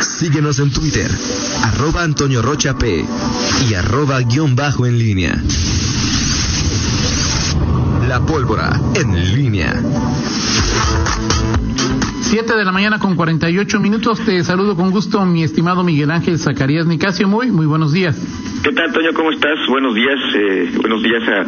[0.00, 1.10] Síguenos en Twitter,
[1.62, 3.04] arroba Antonio Rocha P
[3.68, 5.42] y arroba guion bajo en línea.
[8.08, 9.74] La pólvora en línea.
[12.22, 14.20] 7 de la mañana con 48 minutos.
[14.24, 17.26] Te saludo con gusto, mi estimado Miguel Ángel Zacarías Nicasio.
[17.26, 18.16] Muy, muy buenos días.
[18.68, 19.14] ¿Qué tal, Toño?
[19.14, 19.58] ¿Cómo estás?
[19.66, 20.18] Buenos días.
[20.34, 21.44] Eh, buenos días a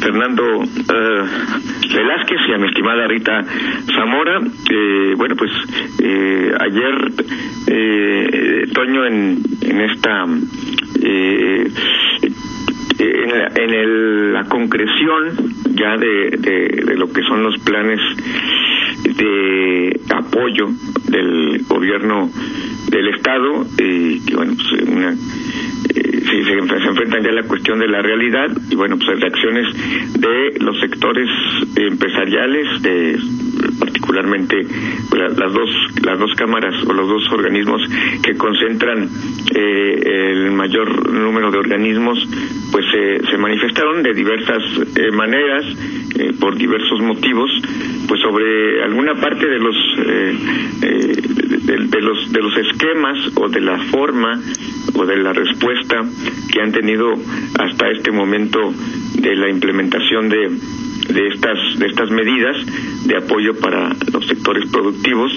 [0.00, 1.24] Fernando eh,
[1.94, 3.44] Velázquez y a mi estimada Rita
[3.94, 4.40] Zamora.
[4.40, 5.52] Eh, bueno, pues
[6.02, 7.12] eh, ayer,
[7.68, 10.26] eh, Toño, en, en esta.
[11.00, 11.70] Eh,
[12.98, 18.00] en, la, en el, la concreción ya de, de, de lo que son los planes
[19.16, 20.70] de apoyo
[21.08, 22.30] del gobierno
[22.88, 25.14] del estado eh, que bueno pues una
[26.42, 29.66] se, se, enfrentan ya a la cuestión de la realidad y bueno pues reacciones
[30.18, 31.28] de los sectores
[31.76, 33.18] empresariales de
[33.78, 34.56] particularmente
[35.12, 35.70] la, las dos
[36.02, 37.82] las dos cámaras o los dos organismos
[38.22, 39.08] que concentran
[39.54, 42.18] eh, el mayor número de organismos
[42.72, 44.62] pues eh, se manifestaron de diversas
[44.96, 45.64] eh, maneras
[46.18, 47.50] eh, por diversos motivos
[48.08, 50.38] pues sobre alguna parte de los eh,
[50.82, 51.16] eh,
[51.64, 54.40] de, de, los de los esquemas o de la forma
[54.94, 56.02] o de la respuesta
[56.52, 57.14] que han tenido
[57.58, 58.58] hasta este momento
[59.14, 60.50] de la implementación de
[61.08, 62.56] de estas de estas medidas
[63.04, 65.32] de apoyo para los sectores productivos.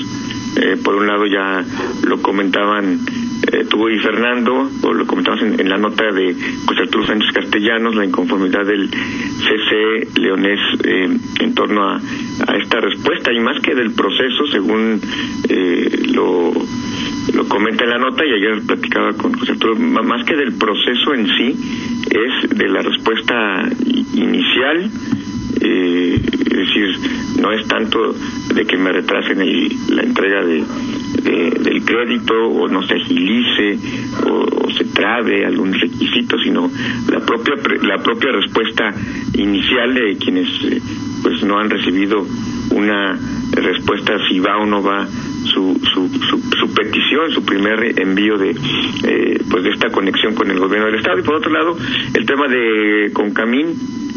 [0.59, 1.63] Eh, por un lado ya
[2.07, 2.99] lo comentaban
[3.51, 7.95] eh, y Fernando, o lo comentabas en, en la nota de José Arturo Sánchez Castellanos,
[7.95, 13.75] la inconformidad del CC Leonés eh, en torno a, a, esta respuesta, y más que
[13.75, 14.99] del proceso, según
[15.47, 16.53] eh, lo,
[17.33, 21.13] lo comenta en la nota, y ayer platicaba con José Arturo, más que del proceso
[21.13, 21.55] en sí,
[22.09, 23.69] es de la respuesta
[24.13, 24.89] inicial,
[25.61, 26.99] eh, es decir,
[27.41, 28.15] no es tanto
[28.53, 30.63] de que me retrasen el, la entrega de,
[31.23, 33.77] de, del crédito o no se agilice
[34.25, 36.69] o, o, se trabe algún requisito, sino
[37.11, 38.93] la propia la propia respuesta
[39.35, 40.81] inicial de quienes eh,
[41.23, 42.25] pues no han recibido
[42.71, 43.17] una
[43.51, 45.07] respuesta si va o no va
[45.47, 50.49] su, su, su, su petición, su primer envío de eh, pues de esta conexión con
[50.51, 51.19] el gobierno del estado.
[51.19, 51.77] Y por otro lado
[52.13, 53.73] el tema de Concamín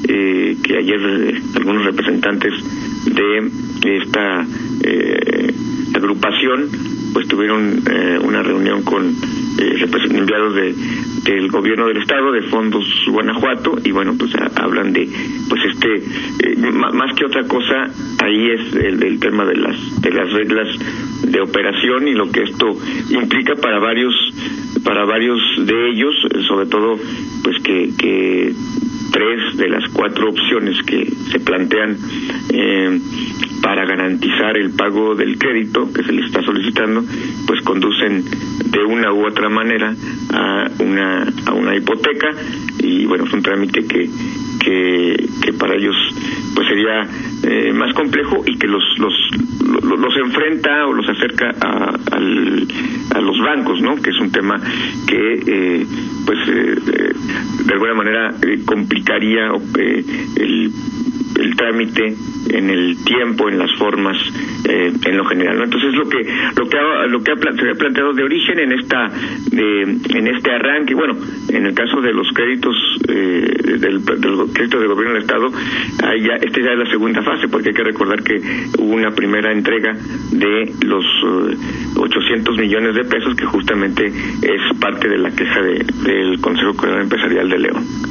[0.08, 2.52] eh, que ayer eh, algunos representantes
[3.06, 4.46] de esta
[4.82, 5.54] eh,
[5.94, 6.68] agrupación
[7.12, 9.08] pues tuvieron eh, una reunión con
[9.58, 10.74] eh, enviados de
[11.24, 15.08] del gobierno del estado de fondos Guanajuato y bueno pues hablan de
[15.48, 16.04] pues este
[16.72, 17.90] más que otra cosa
[18.22, 20.68] ahí es el, el, tema de las de las reglas
[21.30, 22.76] de operación y lo que esto
[23.10, 24.14] implica para varios
[24.84, 26.14] para varios de ellos
[26.48, 26.98] sobre todo
[27.42, 28.52] pues que que
[29.10, 31.96] tres de las cuatro opciones que se plantean
[32.52, 33.00] eh,
[33.62, 37.04] para garantizar el pago del crédito que se le está solicitando,
[37.46, 38.24] pues conducen
[38.64, 39.94] de una u otra manera
[40.32, 42.28] a una a una hipoteca
[42.78, 44.08] y bueno es un trámite que
[44.60, 45.96] que, que para ellos
[46.54, 47.08] pues sería
[47.42, 49.14] eh, más complejo y que los, los
[49.60, 52.66] los enfrenta o los acerca a, al,
[53.14, 54.60] a los bancos no que es un tema
[55.06, 55.86] que eh,
[56.24, 57.12] pues eh,
[57.66, 60.04] de alguna manera eh, complicaría eh,
[60.36, 60.72] el
[61.38, 62.14] el trámite
[62.52, 64.16] en el tiempo en las formas
[64.68, 65.64] eh, en lo general ¿no?
[65.64, 66.18] entonces lo que
[66.56, 69.08] lo que ha, lo que ha, se ha planteado de origen en esta
[69.50, 71.16] de, en este arranque bueno
[71.48, 72.76] en el caso de los créditos
[73.08, 75.46] eh, del, del crédito del gobierno del estado
[76.04, 78.40] ahí ya esta ya es la segunda fase porque hay que recordar que
[78.78, 79.96] hubo una primera entrega
[80.32, 85.84] de los uh, 800 millones de pesos que justamente es parte de la queja de,
[86.04, 88.09] del Consejo Coordinador Empresarial de León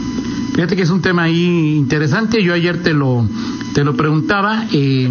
[0.60, 2.44] Fíjate que es un tema ahí interesante.
[2.44, 3.26] Yo ayer te lo
[3.74, 5.10] te lo preguntaba eh,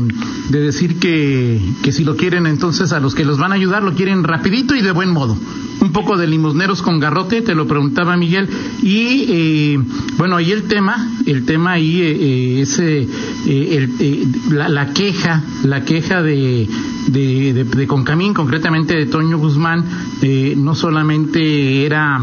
[0.50, 3.82] de decir que, que si lo quieren entonces a los que los van a ayudar
[3.82, 5.38] lo quieren rapidito y de buen modo
[5.81, 8.48] un poco de limosneros con garrote, te lo preguntaba Miguel.
[8.82, 9.78] Y eh,
[10.16, 13.08] bueno, ahí el tema, el tema ahí eh, es eh,
[13.47, 16.69] eh, la, queja, la queja de,
[17.08, 19.84] de, de, de Concamín, concretamente de Toño Guzmán,
[20.22, 22.20] eh, no solamente era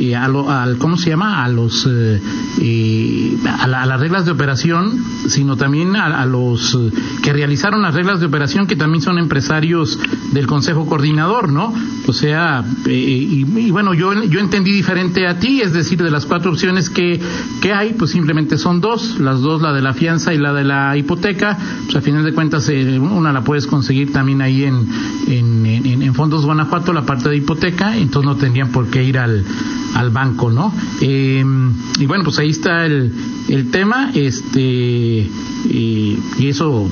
[0.00, 1.44] eh, a lo, al, ¿cómo se llama?
[1.44, 6.78] A los a, la, a, las reglas de operación, sino también a, a los
[7.22, 9.98] que realizaron las reglas de operación, que también son empresarios
[10.32, 11.72] del Consejo Coordinador, ¿no?
[12.06, 16.10] O sea, eh, y, y, bueno, yo, yo entendí diferente a ti, es decir, de
[16.10, 17.20] las cuatro opciones que,
[17.60, 20.64] que hay, pues simplemente son dos, las dos, la de la fianza y la de
[20.64, 24.86] la hipoteca, pues a final de cuentas eh, una la puedes conseguir también ahí en,
[25.28, 29.44] en, en, Fondos Guanajuato, la parte de hipoteca, entonces no tendrían por qué ir al,
[29.94, 30.72] al banco, ¿no?
[31.00, 31.44] Eh,
[31.98, 33.12] y bueno, pues ahí está el,
[33.48, 36.88] el tema, este, y, y eso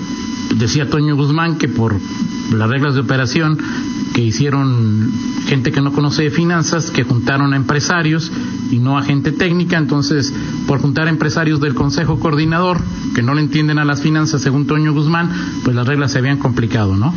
[0.56, 1.96] decía Toño Guzmán que por
[2.52, 3.58] las reglas de operación
[4.14, 5.12] que hicieron
[5.46, 8.32] gente que no conoce de finanzas, que juntaron a empresarios
[8.70, 10.32] y no a gente técnica, entonces
[10.66, 12.80] por juntar a empresarios del Consejo Coordinador
[13.14, 15.30] que no le entienden a las finanzas según Toño Guzmán,
[15.64, 17.14] pues las reglas se habían complicado, ¿no?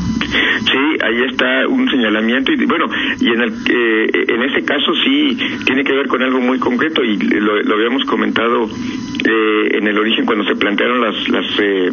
[0.65, 2.85] Sí, ahí está un señalamiento y bueno,
[3.19, 7.03] y en el eh, en ese caso sí tiene que ver con algo muy concreto
[7.03, 11.91] y lo, habíamos comentado eh, en el origen cuando se plantearon las las eh,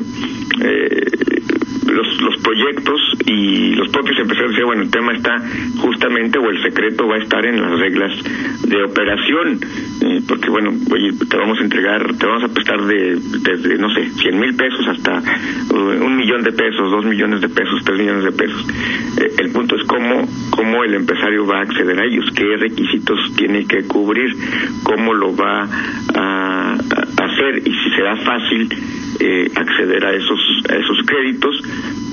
[1.93, 5.43] los, los proyectos y los propios empresarios decían, bueno, el tema está
[5.79, 8.13] justamente, o el secreto va a estar en las reglas
[8.63, 9.61] de operación,
[10.03, 13.93] eh, porque bueno, oye, te vamos a entregar, te vamos a prestar de, desde, no
[13.95, 15.23] sé, 100 mil pesos hasta
[15.71, 18.67] uh, un millón de pesos, dos millones de pesos, tres millones de pesos.
[19.21, 23.19] Eh, el punto es cómo, cómo el empresario va a acceder a ellos, qué requisitos
[23.37, 24.35] tiene que cubrir,
[24.83, 25.69] cómo lo va
[26.15, 28.69] a, a hacer y si será fácil
[29.21, 31.61] eh, acceder a esos a esos créditos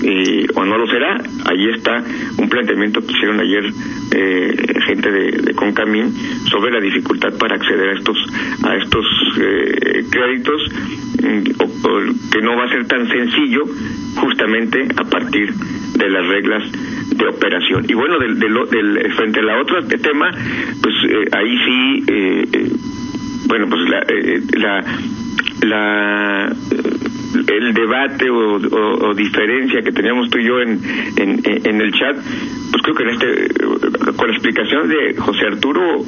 [0.04, 1.22] eh, o no lo será.
[1.46, 2.04] Ahí está
[2.38, 3.64] un planteamiento que hicieron ayer
[4.12, 4.56] eh,
[4.88, 6.14] gente de, de, Concamín
[6.50, 8.18] sobre la dificultad para acceder a estos
[8.64, 9.06] a estos
[10.10, 10.62] créditos
[11.22, 13.64] mm, que no va a ser tan sencillo
[14.16, 16.64] justamente a partir de las reglas
[17.16, 17.86] de operación.
[17.88, 20.32] Y bueno del, del, frente a la otra tema
[20.82, 20.96] pues
[21.34, 22.04] ahí sí
[23.48, 24.04] bueno pues la,
[24.60, 24.84] la
[25.62, 26.52] la
[27.48, 30.80] el debate o, diferencia que teníamos tú y yo en,
[31.18, 32.16] en, el chat,
[32.72, 36.04] pues creo que en este, con la explicación de José Arturo,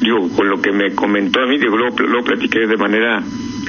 [0.00, 3.22] digo, con lo que me comentó a mí, digo, luego platiqué de manera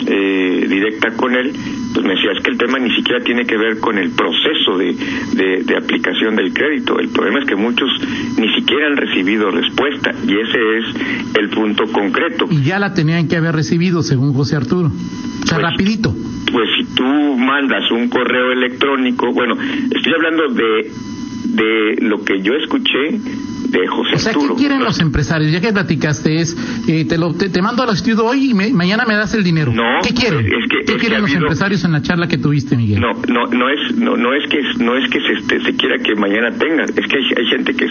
[0.07, 1.53] eh, directa con él,
[1.93, 4.77] pues me decía, es que el tema ni siquiera tiene que ver con el proceso
[4.77, 6.99] de, de, aplicación del crédito.
[6.99, 7.89] El problema es que muchos
[8.37, 12.45] ni siquiera han recibido respuesta y ese es el punto concreto.
[12.49, 14.87] Y ya la tenían que haber recibido, según José Arturo.
[14.87, 16.13] O sea, pues, rapidito.
[16.51, 17.03] Pues si tú
[17.37, 20.91] mandas un correo electrónico, bueno, estoy hablando de,
[21.45, 23.19] de lo que yo escuché
[24.13, 25.51] o sea, ¿qué quieren los empresarios?
[25.51, 26.55] Ya que platicaste, es
[26.87, 29.71] eh, te, lo, te, mando al estudio hoy y mañana me das el dinero.
[29.73, 30.45] No, ¿Qué quieren?
[30.85, 33.01] ¿Qué quieren los empresarios en la charla que tuviste, Miguel?
[33.01, 35.97] No, no, no es, no, no es que no es que se, este, se quiera
[35.99, 36.83] que mañana tenga.
[36.83, 37.85] Es que hay, gente que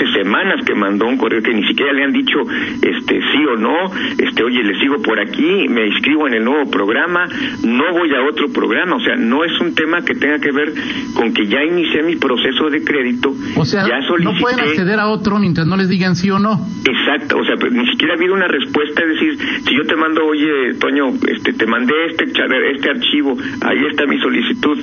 [0.00, 2.38] hace semanas que mandó un correo que ni siquiera le han dicho,
[2.82, 3.92] este, sí o no.
[4.18, 7.26] Este, oye, le sigo por aquí, me inscribo en el nuevo programa,
[7.64, 8.96] no voy a otro programa.
[8.96, 10.72] O sea, no es un tema que tenga que ver
[11.14, 13.34] con que ya inicié mi proceso de crédito.
[13.56, 16.66] O sea, ya no pueden acceder a otro mientras no les digan sí o no.
[16.84, 19.96] Exacto, o sea, pues, ni siquiera ha habido una respuesta, es decir, si yo te
[19.96, 24.78] mando, oye, Toño, este, te mandé este este archivo, ahí está mi solicitud,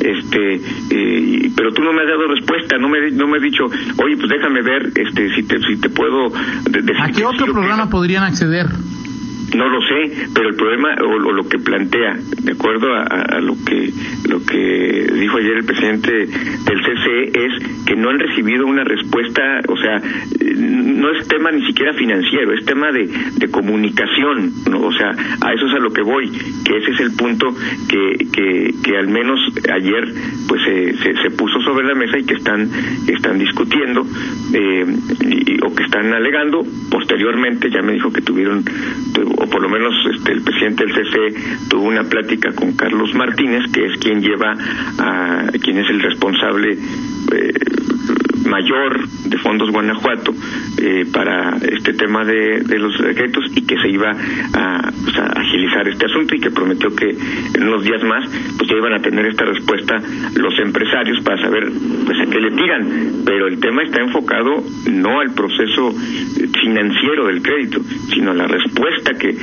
[0.00, 0.54] este,
[0.90, 4.16] eh, pero tú no me has dado respuesta, no me no me has dicho, oye,
[4.16, 6.30] pues déjame ver, este, si te si te puedo
[6.64, 6.96] decir.
[7.00, 8.66] ¿A qué otro programa podrían acceder?
[9.54, 13.92] No lo sé, pero el problema o, lo que plantea, de acuerdo a, lo que
[14.28, 19.60] lo que dijo ayer el presidente del CCE es que no han recibido una respuesta,
[19.68, 20.00] o sea,
[20.56, 24.82] no es tema ni siquiera financiero, es tema de, de comunicación, ¿no?
[24.82, 26.30] o sea, a eso es a lo que voy,
[26.64, 27.52] que ese es el punto
[27.88, 29.40] que, que, que al menos
[29.72, 30.14] ayer
[30.48, 32.68] pues se, se, puso sobre la mesa y que están
[33.06, 34.04] están discutiendo
[34.52, 34.84] eh,
[35.62, 36.62] o que están alegando
[37.10, 38.64] posteriormente ya me dijo que tuvieron
[39.36, 43.64] o por lo menos este, el presidente del CC tuvo una plática con Carlos Martínez,
[43.72, 44.52] que es quien lleva
[44.98, 46.78] a quien es el responsable
[47.32, 47.52] eh,
[48.46, 50.32] mayor de Fondos Guanajuato
[50.78, 56.06] eh, para este tema de, los decretos y que se iba pues, a, agilizar este
[56.06, 59.44] asunto y que prometió que en unos días más pues ya iban a tener esta
[59.44, 59.96] respuesta
[60.34, 61.70] los empresarios para saber
[62.06, 63.22] pues a qué le tiran.
[63.24, 65.92] Pero el tema está enfocado no al proceso
[66.60, 67.80] financiero del crédito
[68.12, 69.36] sino a la respuesta que,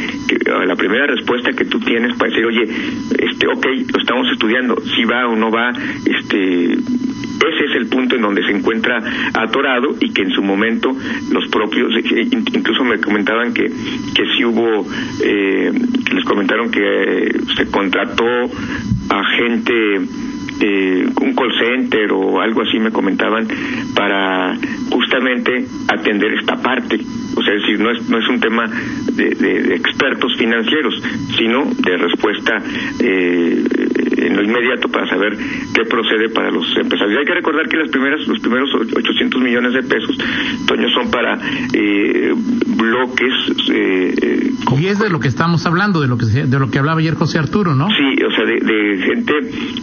[0.51, 2.63] a la primera respuesta que tú tienes para decir oye
[3.19, 5.71] este ok lo estamos estudiando si va o no va
[6.05, 6.77] este
[7.46, 9.01] ese es el punto en donde se encuentra
[9.34, 10.96] atorado y que en su momento
[11.32, 14.86] los propios, eh, incluso me comentaban que, que si hubo,
[15.24, 15.72] eh,
[16.13, 18.25] les comentaron que se contrató
[19.10, 20.01] a gente
[20.60, 23.48] eh, un call center o algo así me comentaban
[23.96, 24.58] para
[24.89, 27.00] justamente atender esta parte.
[27.36, 28.65] O sea, es decir, no es, no es un tema
[29.13, 31.01] de, de, expertos financieros,
[31.38, 32.58] sino de respuesta
[33.00, 33.63] eh,
[34.17, 35.38] en lo inmediato para saber
[35.74, 37.19] qué procede para los empresarios.
[37.19, 40.17] Hay que recordar que las primeras, los primeros 800 millones de pesos,
[40.65, 41.39] Toño, son para
[41.74, 42.33] eh,
[42.77, 43.33] bloques.
[43.71, 47.00] Eh, y es de lo que estamos hablando, de lo que de lo que hablaba
[47.00, 47.88] ayer José Arturo, ¿no?
[47.89, 49.33] Sí, o sea, de, gente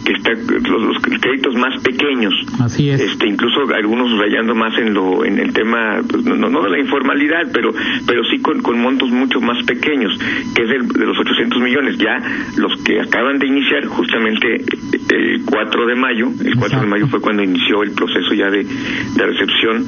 [0.05, 2.33] que está los, créditos más pequeños.
[2.59, 3.01] Así es.
[3.01, 6.79] Este, incluso algunos rayando más en lo en el tema, pues, no, no de la
[6.79, 7.73] informalidad, pero
[8.07, 10.17] pero sí con, con montos mucho más pequeños,
[10.55, 11.97] que es de los 800 millones.
[11.97, 12.21] Ya
[12.57, 17.21] los que acaban de iniciar, justamente el 4 de mayo, el 4 de mayo fue
[17.21, 19.85] cuando inició el proceso ya de, de recepción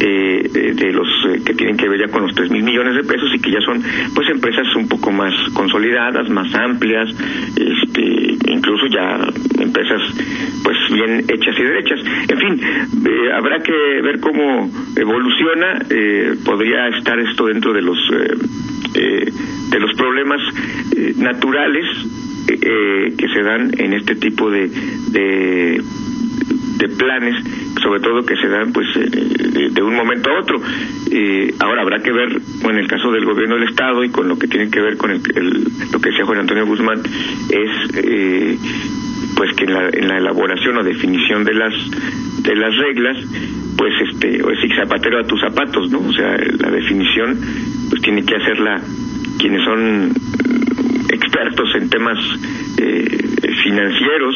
[0.00, 3.04] eh, de los eh, que tienen que ver ya con los tres mil millones de
[3.04, 3.82] pesos y que ya son
[4.14, 7.08] pues empresas un poco más consolidadas, más amplias,
[7.56, 9.18] este, incluso ya
[9.62, 10.00] empresas
[10.64, 12.00] pues bien hechas y derechas.
[12.28, 12.60] En fin,
[13.06, 13.72] eh, habrá que
[14.02, 15.80] ver cómo evoluciona.
[15.90, 17.98] Eh, podría estar esto dentro de los
[18.94, 19.30] eh,
[19.70, 20.40] de los problemas
[21.16, 21.86] naturales
[22.46, 24.68] que se dan en este tipo de,
[26.80, 27.36] de planes,
[27.82, 30.60] sobre todo que se dan pues de, un momento a otro.
[31.10, 34.38] Eh, ahora habrá que ver, en el caso del gobierno del Estado y con lo
[34.38, 35.20] que tiene que ver con el,
[35.92, 37.00] lo que decía Juan Antonio Guzmán,
[37.50, 38.58] es eh,
[39.36, 41.74] pues que en la, en la elaboración o definición de las
[42.42, 43.16] de las reglas
[43.76, 47.38] pues este o decir zapatero a tus zapatos no o sea la definición
[47.90, 48.80] pues tiene que hacerla
[49.38, 50.12] quienes son
[51.30, 52.18] expertos en temas
[52.78, 53.18] eh,
[53.62, 54.34] financieros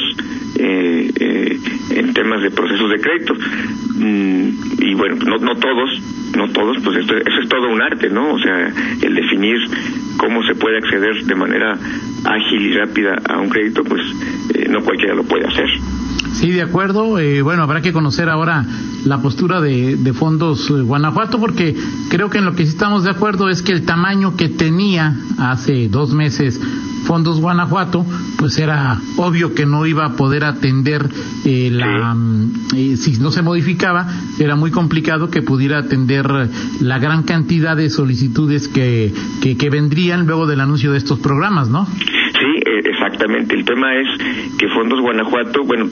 [0.56, 1.58] eh, eh,
[1.90, 3.34] en temas de procesos de crédito.
[3.34, 4.48] Mm,
[4.78, 6.00] y bueno, no, no todos,
[6.36, 8.34] no todos, pues esto, eso es todo un arte, ¿no?
[8.34, 8.72] O sea,
[9.02, 9.56] el definir
[10.16, 14.02] cómo se puede acceder de manera ágil y rápida a un crédito, pues
[14.54, 15.66] eh, no cualquiera lo puede hacer.
[16.34, 17.18] Sí, de acuerdo.
[17.44, 18.64] Bueno, habrá que conocer ahora
[19.04, 21.76] la postura de, de Fondos Guanajuato, porque
[22.10, 25.14] creo que en lo que sí estamos de acuerdo es que el tamaño que tenía
[25.38, 26.60] hace dos meses
[27.04, 28.04] Fondos Guanajuato,
[28.44, 31.08] pues era obvio que no iba a poder atender
[31.46, 34.06] eh, la, mm, si no se modificaba,
[34.38, 36.26] era muy complicado que pudiera atender
[36.82, 41.70] la gran cantidad de solicitudes que, que, que vendrían luego del anuncio de estos programas,
[41.70, 41.86] ¿no?
[41.86, 43.54] Sí, eh, exactamente.
[43.54, 44.08] El tema es
[44.58, 45.86] que Fondos Guanajuato, bueno,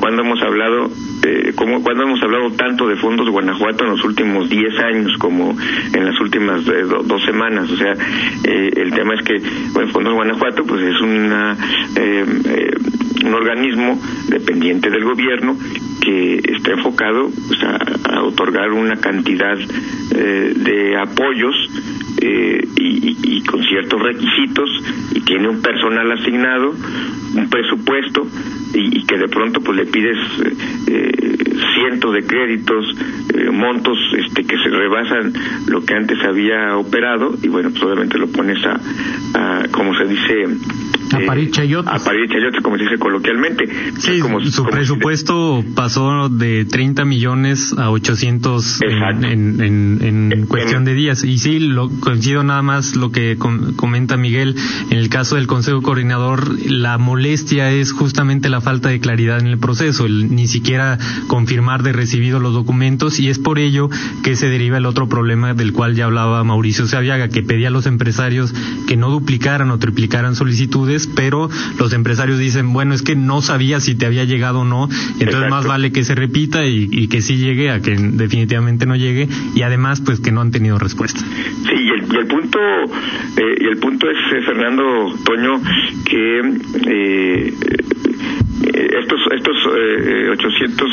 [0.00, 0.90] ¿cuándo hemos hablado,
[1.24, 5.56] eh, cómo, cuándo hemos hablado tanto de Fondos Guanajuato en los últimos 10 años como
[5.94, 7.70] en las últimas eh, dos semanas?
[7.70, 9.40] O sea, eh, el tema es que,
[9.72, 11.56] bueno, Fondos Guanajuato, pues es una,
[11.96, 15.56] un organismo dependiente del gobierno
[16.00, 21.54] que está enfocado pues, a, otorgar una cantidad de apoyos
[22.24, 24.70] eh, y, con ciertos requisitos
[25.12, 28.28] y tiene un personal asignado, un presupuesto
[28.74, 30.16] y, que de pronto pues le pides
[30.86, 31.10] eh,
[31.74, 32.96] cientos de créditos,
[33.34, 35.32] eh, montos este que se rebasan
[35.66, 38.78] lo que antes había operado y bueno pues obviamente lo pones a,
[39.34, 40.46] a como se dice
[41.14, 43.68] a París A como se dice coloquialmente.
[43.98, 50.94] Sí, como, su presupuesto pasó de 30 millones a 800 en, en, en, cuestión de
[50.94, 51.24] días.
[51.24, 54.56] Y sí, lo, coincido nada más lo que comenta Miguel.
[54.90, 59.46] En el caso del Consejo Coordinador, la molestia es justamente la falta de claridad en
[59.46, 63.88] el proceso, el ni siquiera confirmar de recibido los documentos y es por ello
[64.22, 67.70] que se deriva el otro problema del cual ya hablaba Mauricio Saviaga, que pedía a
[67.70, 68.54] los empresarios
[68.86, 73.80] que no duplicaran o triplicaran solicitudes pero los empresarios dicen, bueno, es que no sabía
[73.80, 77.36] si te había llegado o no, entonces más vale que se repita y, que sí
[77.36, 81.20] llegue a que definitivamente no llegue y además pues que no han tenido respuesta.
[81.20, 85.60] Sí, y el, punto eh, y el punto es eh, Fernando Toño
[86.04, 86.40] que
[86.86, 87.54] eh,
[88.98, 89.56] estos estos
[90.32, 90.90] 800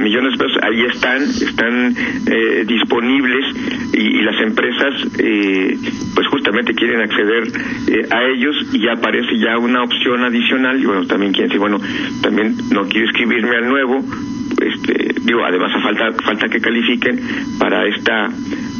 [0.00, 1.94] millones de pesos ahí están están
[2.66, 3.44] disponibles
[3.92, 4.94] y, las empresas
[6.14, 7.44] pues justamente quieren acceder
[8.10, 11.80] a ellos y ya aparece ya una opción adicional y bueno también quieren decir bueno
[12.22, 13.98] también no quiero escribirme al nuevo
[14.60, 17.20] este digo además falta falta que califiquen
[17.58, 18.30] para esta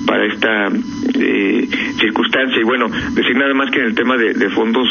[0.06, 0.68] para esta
[1.14, 1.68] eh,
[1.98, 2.60] circunstancia.
[2.60, 4.88] Y bueno decir nada más que en el tema de, fondos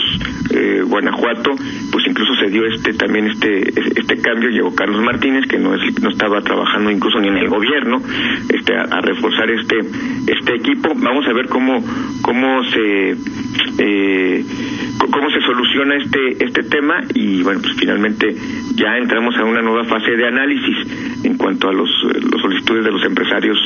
[0.53, 1.51] eh, Guanajuato
[1.91, 4.49] pues incluso se dio este también este este cambio.
[4.49, 8.01] Llegó Carlos Martínez que no es, no estaba trabajando incluso ni en el gobierno
[8.49, 9.77] este a, reforzar este
[10.27, 10.89] este equipo.
[10.95, 11.83] Vamos a ver cómo
[12.21, 13.15] cómo se
[13.77, 14.45] eh,
[14.97, 17.01] cómo se soluciona este este tema.
[17.13, 18.35] Y bueno pues finalmente
[18.75, 20.77] ya entramos a una nueva fase de análisis
[21.23, 23.57] en cuanto a los, los solicitudes de los empresarios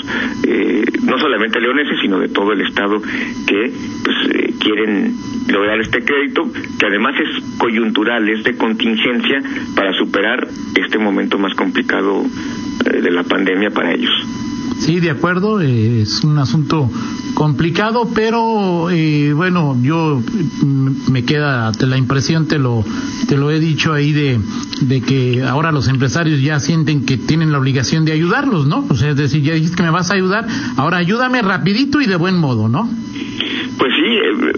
[0.48, 3.72] eh, no solamente leoneses sino de todo el estado que
[4.04, 5.16] pues eh, quieren
[5.48, 9.42] lograr este crédito que además es coyuntural es de contingencia
[9.76, 14.45] para superar este momento más complicado eh, de la pandemia para ellos
[14.80, 16.90] Sí, de acuerdo, eh, es un asunto
[17.34, 20.22] complicado, pero eh, bueno, yo
[20.62, 22.84] mm, me queda la impresión, te lo,
[23.28, 24.40] te lo he dicho ahí, de,
[24.82, 28.86] de que ahora los empresarios ya sienten que tienen la obligación de ayudarlos, ¿no?
[28.90, 32.06] O sea, es decir, ya dijiste que me vas a ayudar, ahora ayúdame rapidito y
[32.06, 32.90] de buen modo, ¿no?
[33.78, 34.54] Pues sí, eh,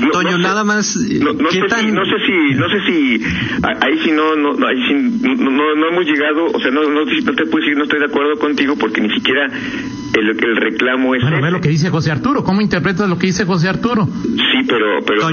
[0.00, 0.96] no, Toño, nada más.
[0.96, 3.22] No, sé si, no sé si, no sé si,
[3.62, 7.34] ahí sí no, no, ahí sí, no, no, hemos llegado, o sea, no, no, no
[7.34, 9.48] te puedo decir, no estoy de acuerdo contigo porque ni siquiera
[10.18, 13.28] el, el reclamo es bueno, ve lo que dice José Arturo, ¿cómo interpretas lo que
[13.28, 14.06] dice José Arturo?
[14.06, 15.28] Sí, pero pero,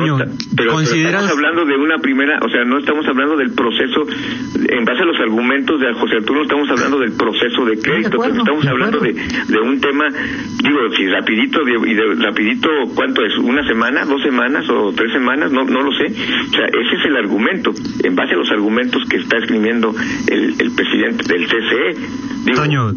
[0.56, 4.02] pero, estamos hablando de una primera, o sea, no estamos hablando del proceso
[4.56, 8.66] en base a los argumentos de José Arturo, estamos hablando del proceso de crédito, estamos
[8.66, 10.06] hablando de, de un tema,
[10.64, 13.38] digo, si rapidito y de rapidito, ¿cuánto es?
[13.38, 15.52] ¿Una semana, dos semanas o tres semanas?
[15.52, 16.06] No no lo sé.
[16.06, 17.72] O sea, ese es el argumento,
[18.04, 19.94] en base a los argumentos que está escribiendo
[20.28, 22.56] el, el presidente del CCE.
[22.56, 22.92] Toño,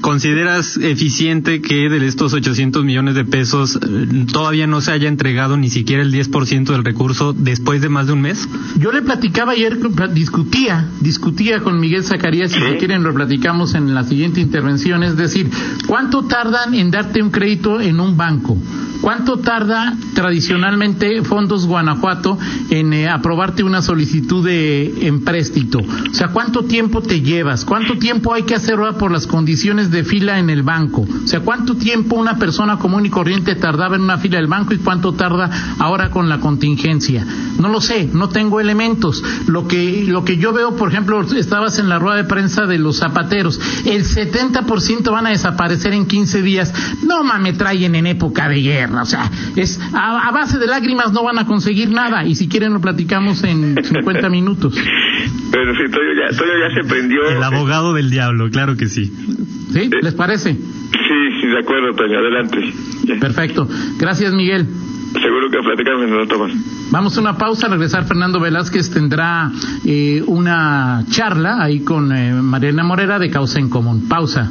[0.00, 5.56] ¿Consideras eficiente que de estos 800 millones de pesos eh, todavía no se haya entregado
[5.56, 8.48] ni siquiera el 10% del recurso después de más de un mes?
[8.78, 9.78] Yo le platicaba ayer,
[10.12, 15.50] discutía, discutía con Miguel Zacarías, si quieren lo platicamos en la siguiente intervención, es decir,
[15.86, 18.56] ¿cuánto tardan en darte un crédito en un banco?
[19.00, 22.38] ¿Cuánto tarda tradicionalmente Fondos Guanajuato
[22.70, 25.78] en eh, aprobarte una solicitud de empréstito?
[25.78, 27.64] O sea, ¿cuánto tiempo te llevas?
[27.64, 31.02] ¿Cuánto tiempo hay que hacer por las condiciones de fila en el banco?
[31.02, 34.74] O sea, ¿cuánto tiempo una persona común y corriente tardaba en una fila del banco
[34.74, 37.26] y cuánto tarda ahora con la contingencia?
[37.58, 39.22] No lo sé, no tengo elementos.
[39.46, 42.78] Lo que, lo que yo veo, por ejemplo, estabas en la rueda de prensa de
[42.78, 46.72] los zapateros, el 70% van a desaparecer en 15 días.
[47.04, 48.87] No me traen en época de guerra.
[48.92, 52.24] O sea, es a, base de lágrimas no van a conseguir nada.
[52.24, 54.74] Y si quieren lo platicamos en 50 minutos.
[55.50, 57.28] Pero sí, Toyo ya, ya se prendió.
[57.28, 59.12] El abogado del diablo, claro que sí.
[59.72, 59.90] ¿Sí?
[60.02, 60.52] ¿Les parece?
[60.52, 62.18] Sí, sí, de acuerdo, Toño.
[62.18, 62.58] Adelante.
[63.20, 63.68] Perfecto.
[63.98, 64.66] Gracias, Miguel.
[65.12, 66.52] Seguro que platicamos en otro más.
[66.90, 67.66] Vamos a una pausa.
[67.66, 69.50] Al regresar, Fernando Velázquez tendrá
[69.84, 74.06] eh, una charla ahí con eh, Mariana Morera de Causa en Común.
[74.08, 74.50] Pausa.